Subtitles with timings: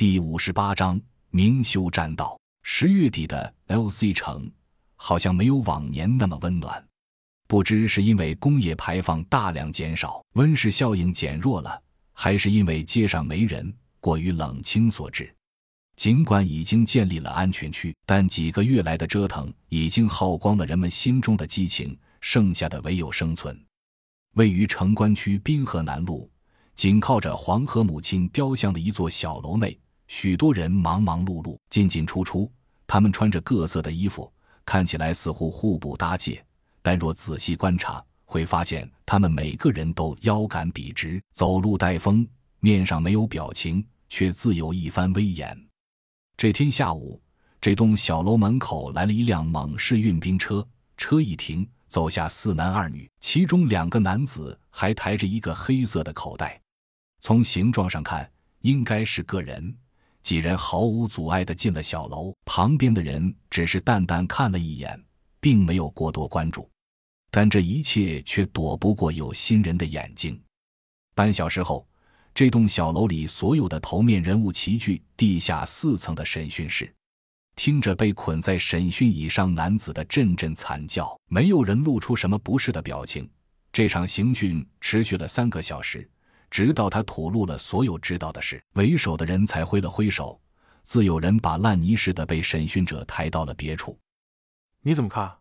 [0.00, 0.98] 第五十八章
[1.28, 2.40] 明修栈道。
[2.62, 4.50] 十月底的 L.C 城
[4.96, 6.82] 好像没有往年那么温暖，
[7.46, 11.78] 不知是因为工业排放大量减少，温室效应减弱了，
[12.14, 15.30] 还是因为街上没人，过于冷清所致。
[15.96, 23.54] 尽管已经建立了安全区，但几个月来的折腾已经耗光了人们心中的激情，剩下的唯有生存。
[24.36, 26.30] 位于城关区滨河南路。
[26.76, 29.78] 紧靠着黄河母亲雕像的一座小楼内，
[30.10, 32.50] 许多人忙忙碌碌，进进出出。
[32.84, 34.30] 他们穿着各色的衣服，
[34.66, 36.44] 看起来似乎互不搭界。
[36.82, 42.26] 但若仔细观察，会发现他们每个人都腰杆笔直，走路带风，
[42.58, 45.56] 面上没有表情，却自有一番威严。
[46.36, 47.22] 这天下午，
[47.60, 56.60] 这栋小楼门口来了一辆猛士运兵车，车一停，走下四男二女，其中两个男子还抬着一个黑色的口袋。
[57.20, 58.28] 从形状上看，
[58.62, 59.72] 应该是个人。
[60.22, 65.02] 几人毫无阻碍地进了小楼，旁边的人只是淡淡看了一眼，
[65.40, 66.68] 并没有过多关注。
[67.30, 70.40] 但这一切却躲不过有心人的眼睛。
[71.14, 71.86] 半小时后，
[72.34, 76.92] 这栋小楼里所有的头面人物齐聚地下四层的审讯室，
[77.56, 83.28] 听着被捆在审讯椅上男子的阵阵惨叫，没有人露出什么不适的表情。
[83.72, 86.08] 这场刑讯持续了三个小时。
[86.50, 90.40] 直到他吐露了所有知道的事，为首的人才挥了挥手，
[90.82, 93.98] 自有人把烂泥似的被审讯者抬到了别处。
[94.82, 95.38] 你怎么看？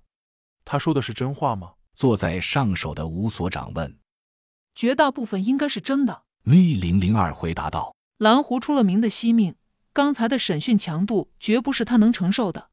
[0.63, 1.73] 他说的是真话吗？
[1.95, 3.97] 坐在上首的吴所长问。
[4.75, 6.23] 绝大部分应该是真的。
[6.43, 7.95] V 零零二回答道。
[8.17, 9.55] 蓝狐出了名的惜命，
[9.91, 12.69] 刚才的审讯强度绝不是他能承受的，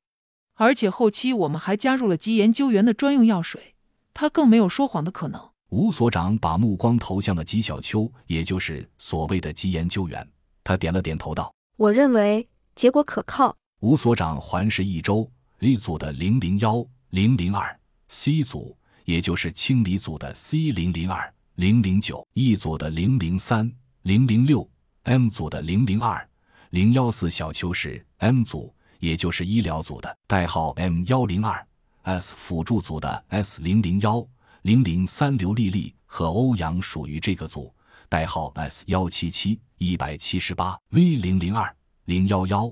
[0.54, 3.74] 而且后期我们还加入了急研究员的专用药水，
[4.12, 5.50] 他更没有说谎的可能。
[5.76, 10.26] 吴所长把目光投向了纪小秋，也就是所谓的基研究员。
[10.64, 23.70] 他点了点头，道：“我认为结果可靠。”吴所长环视一周，A 组的零零幺零零二，C 组也就是清理组的 C 零零二零零九，E 组的零零三
[24.00, 24.66] 零零六
[25.02, 26.26] ，M 组的零零二
[26.70, 27.28] 零幺四。
[27.28, 31.66] 小秋是 M 组，也就是医疗组的，代号 M 幺零二。
[32.04, 34.26] S 辅助组的 S 零零幺。
[34.66, 37.72] 零零三刘丽丽和欧阳属于这个组，
[38.08, 41.72] 代号 S 幺七七一百七十八 V 零零二
[42.06, 42.68] 零幺幺。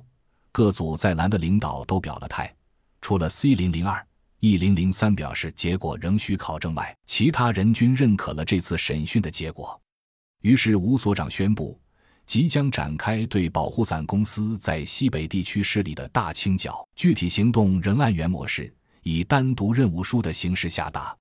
[0.51, 2.53] 各组在蓝的领导都表了态，
[3.01, 4.05] 除了 C 零零二
[4.41, 9.81] E 零零三表示结果仍需考证外，其他人均认可了这次审讯的结果。
[10.41, 11.81] 于是吴所长宣布，
[12.27, 18.75] 即将展开对保护伞公司在西北地区势力的大清剿，具体行动仍按原模式，
[19.05, 21.17] 以单独任务书的形式下达。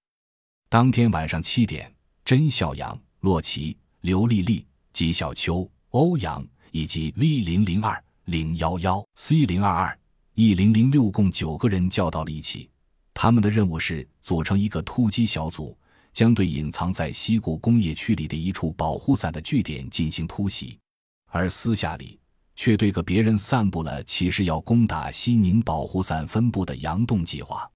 [0.73, 1.93] 当天晚上七点，
[2.25, 9.95] 甄孝阳、洛奇、刘丽丽、纪小秋、欧阳以及 V 零零二零幺幺 C 零二二
[10.33, 12.71] E 零零六共九个人叫到了一起。
[13.13, 15.77] 他们的任务是组成一个突击小组，
[16.11, 20.79] 将对隐藏在西固工业区里的一处保护伞的据点进行突袭，
[21.27, 22.19] 而私下里
[22.55, 27.69] 却对个别人散布了其实要攻打西宁保护伞分部的佯动计划。